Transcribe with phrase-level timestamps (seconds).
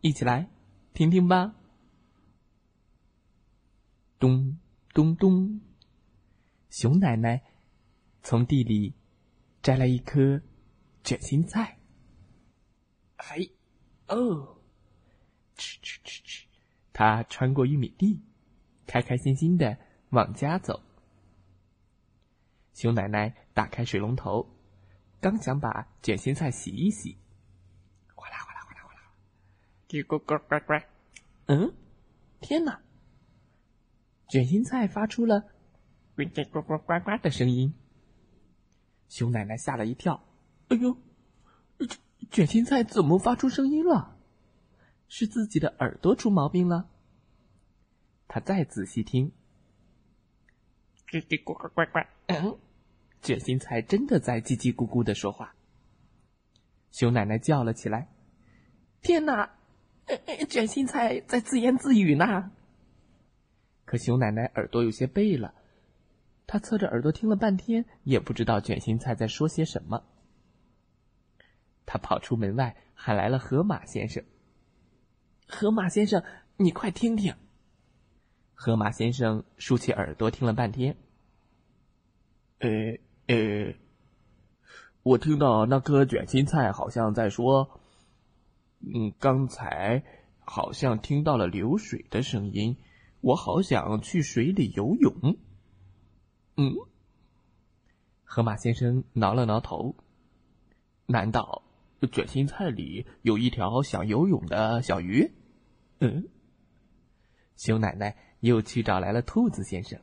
[0.00, 0.48] 一起来
[0.94, 1.54] 听听吧。
[4.18, 4.58] 咚
[4.94, 5.60] 咚咚，
[6.70, 7.42] 熊奶奶
[8.22, 8.94] 从地里
[9.62, 10.40] 摘来一颗
[11.02, 11.78] 卷心菜。
[13.16, 13.38] 哎，
[14.06, 14.60] 哦，
[15.56, 16.46] 吃吃吃吃，
[16.92, 18.22] 他穿过玉米地，
[18.86, 19.76] 开开心心的
[20.10, 20.80] 往家走。
[22.72, 24.48] 熊奶奶打开水龙头，
[25.20, 27.18] 刚想把卷心菜洗一洗。
[29.88, 30.84] 叽咕咕呱呱，
[31.46, 31.72] 嗯，
[32.40, 32.80] 天哪！
[34.28, 35.42] 卷心菜发出了
[36.16, 37.72] 叽咕咕呱呱的声音。
[39.08, 40.22] 熊奶奶吓了一跳，
[40.68, 40.94] 哎呦，
[42.30, 44.18] 卷心菜怎么发出声音了？
[45.08, 46.90] 是自己的耳朵出毛病了？
[48.26, 49.32] 他再仔细听，
[51.08, 52.58] 叽叽咕咕呱呱，嗯，
[53.22, 55.54] 卷心菜真的在叽叽咕咕的说话。
[56.90, 58.08] 熊奶奶叫了起来
[59.00, 59.54] ：“天哪！”
[60.48, 62.50] 卷心菜在自言自语呢。
[63.84, 65.54] 可熊奶奶耳朵有些背了，
[66.46, 70.02] 她侧着耳朵听了半天，也不知道卷心菜在说些什么。
[71.86, 74.22] 他跑出门外，喊来了河马先生。
[75.46, 76.22] 河马先生，
[76.58, 77.34] 你快听听。
[78.52, 80.96] 河马先生竖起耳朵听了半天。
[82.58, 82.68] 呃
[83.28, 83.72] 呃，
[85.02, 87.80] 我听到那颗卷心菜好像在说。
[88.80, 90.04] 嗯，刚才
[90.40, 92.76] 好像听到了流水的声音，
[93.20, 95.36] 我好想去水里游泳。
[96.56, 96.74] 嗯，
[98.24, 99.96] 河马先生挠了挠头，
[101.06, 101.62] 难道
[102.12, 105.32] 卷心菜里有一条想游泳的小鱼？
[106.00, 106.28] 嗯，
[107.56, 110.00] 熊奶奶又去找来了兔子先生。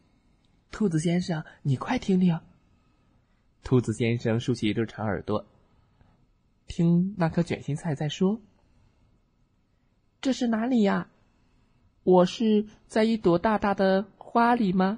[0.72, 2.38] 兔子先生，你快听听。
[3.63, 5.45] 兔子先生竖起一对长耳朵，
[6.67, 8.41] 听那颗卷心菜在说。
[10.25, 11.07] 这是哪里呀？
[12.01, 14.97] 我是在一朵大大的花里吗？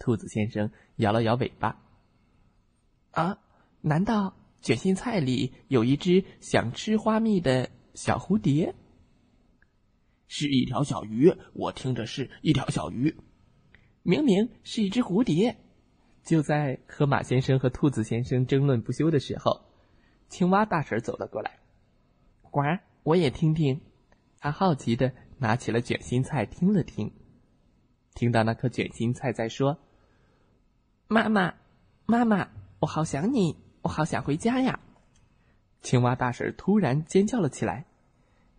[0.00, 1.80] 兔子先生摇了摇尾巴。
[3.12, 3.38] 啊，
[3.80, 8.74] 难道卷心菜里有一只想吃花蜜的小蝴蝶？
[10.26, 13.16] 是一条小鱼，我听着是一条小鱼，
[14.02, 15.56] 明明是一只蝴蝶。
[16.24, 19.60] 就在河马先生和兔子先生争论不休的时候，
[20.28, 21.60] 青蛙大婶走了过来，
[22.50, 22.62] 呱。
[23.02, 23.80] 我也听听，
[24.38, 27.12] 他好奇的拿起了卷心菜听了听，
[28.14, 29.78] 听到那颗卷心菜在说
[31.08, 31.54] ：“妈妈，
[32.06, 34.80] 妈妈，我好想你，我好想回家呀！”
[35.80, 37.86] 青蛙大婶突然尖叫了起来：“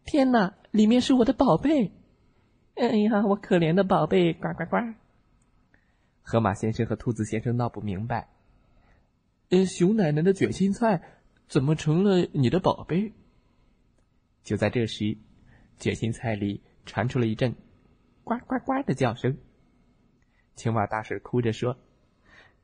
[0.06, 1.92] 天哪，里面是我的宝贝！
[2.76, 4.78] 哎呀，我可怜的宝贝！”呱呱呱。
[6.24, 8.30] 河马先生和兔子先生闹不明白
[9.50, 11.02] ：“呃，熊奶奶的卷心菜
[11.48, 13.14] 怎么成了你的宝贝？”
[14.44, 15.18] 就在这时，
[15.78, 17.56] 卷心菜里传出了一阵
[18.24, 19.38] “呱呱呱”的叫声。
[20.56, 21.78] 青蛙大婶哭着说：“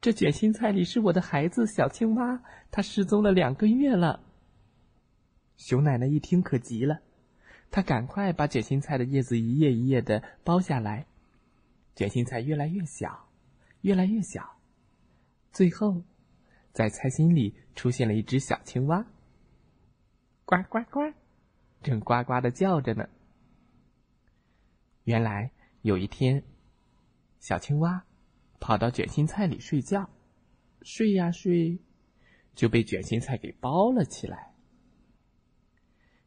[0.02, 4.24] 这卷心菜里是我的孩子小青蛙，它失踪了两个月了。”
[5.58, 7.00] 熊奶奶一听可急了，
[7.72, 11.08] 她赶快把卷心菜的叶子一页一页的剥下来，
[11.96, 13.28] 卷心菜越来越小，
[13.82, 14.60] 越来越小，
[15.52, 16.04] 最后，
[16.74, 19.06] 在菜心里出现了一只小青蛙。
[20.46, 21.14] 呱呱呱！
[21.82, 23.08] 正呱呱的叫着呢。
[25.04, 25.52] 原来
[25.84, 26.44] 有一天，
[27.40, 28.04] 小青蛙
[28.60, 30.10] 跑到卷心菜里睡觉，
[30.82, 31.80] 睡呀睡，
[32.56, 34.54] 就被卷心菜给包了起来。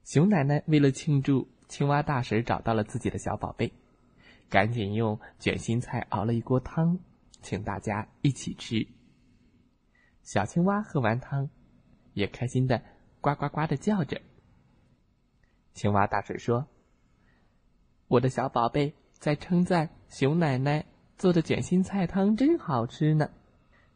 [0.04, 3.72] 熊奶奶为了庆祝青蛙大婶找到了自己的小宝贝，
[4.48, 6.98] 赶紧用卷心菜熬了一锅汤，
[7.42, 8.86] 请大家一起吃。
[10.22, 11.50] 小青蛙喝完汤，
[12.14, 12.82] 也开心的
[13.20, 14.20] 呱呱呱的叫着。
[15.72, 16.66] 青蛙大婶说
[18.08, 20.84] ：“我的小宝贝在称赞熊奶奶
[21.16, 23.30] 做的卷心菜汤真好吃呢。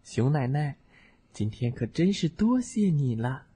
[0.02, 0.76] 熊奶奶，
[1.32, 3.46] 今天可真是多谢你了。”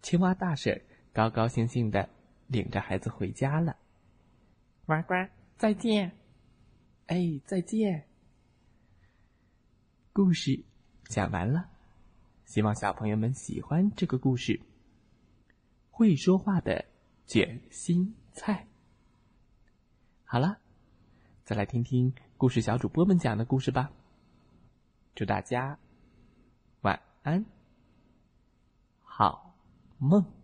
[0.00, 0.80] 青蛙大婶
[1.12, 2.08] 高高兴兴的
[2.46, 3.76] 领着孩子回家了。
[4.86, 6.12] 呱呱，再见！
[7.06, 8.06] 哎，再见！
[10.12, 10.64] 故事
[11.04, 11.68] 讲完了，
[12.44, 14.60] 希望小朋友们喜欢这个故事。
[15.98, 16.84] 会说话的
[17.26, 18.68] 卷心菜。
[20.22, 20.58] 好了，
[21.44, 23.90] 再来听听故事小主播们讲的故事吧。
[25.16, 25.76] 祝大家
[26.82, 27.44] 晚安，
[29.02, 29.56] 好
[29.98, 30.37] 梦。